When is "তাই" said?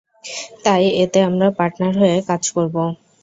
0.63-0.83